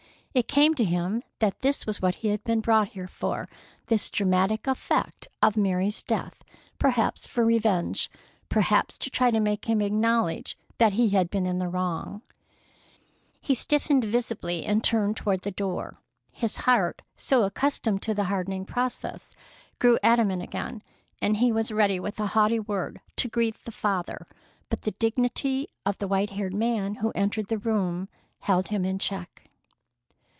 It 0.33 0.47
came 0.47 0.75
to 0.75 0.83
him 0.85 1.23
that 1.39 1.59
this 1.59 1.85
was 1.85 2.01
what 2.01 2.15
he 2.15 2.29
had 2.29 2.41
been 2.45 2.61
brought 2.61 2.87
here 2.87 3.09
for, 3.09 3.49
this 3.87 4.09
dramatic 4.09 4.65
effect 4.65 5.27
of 5.41 5.57
Mary's 5.57 6.01
death, 6.01 6.41
perhaps 6.79 7.27
for 7.27 7.43
revenge, 7.43 8.09
perhaps 8.47 8.97
to 8.99 9.09
try 9.09 9.29
to 9.29 9.41
make 9.41 9.65
him 9.65 9.81
acknowledge 9.81 10.57
that 10.77 10.93
he 10.93 11.09
had 11.09 11.29
been 11.29 11.45
in 11.45 11.57
the 11.57 11.67
wrong. 11.67 12.21
He 13.41 13.53
stiffened 13.53 14.05
visibly 14.05 14.65
and 14.65 14.81
turned 14.81 15.17
toward 15.17 15.41
the 15.41 15.51
door. 15.51 15.99
His 16.31 16.55
heart, 16.59 17.01
so 17.17 17.43
accustomed 17.43 18.01
to 18.03 18.13
the 18.13 18.23
hardening 18.31 18.63
process, 18.63 19.35
grew 19.79 19.99
adamant 20.01 20.43
again, 20.43 20.81
and 21.21 21.35
he 21.35 21.51
was 21.51 21.73
ready 21.73 21.99
with 21.99 22.17
a 22.21 22.27
haughty 22.27 22.61
word 22.61 23.01
to 23.17 23.27
greet 23.27 23.61
the 23.65 23.71
father, 23.73 24.25
but 24.69 24.83
the 24.83 24.91
dignity 24.91 25.67
of 25.85 25.97
the 25.97 26.07
white 26.07 26.29
haired 26.29 26.53
man 26.53 26.95
who 27.03 27.11
entered 27.15 27.49
the 27.49 27.57
room 27.57 28.07
held 28.39 28.69
him 28.69 28.85
in 28.85 28.97
check. 28.97 29.49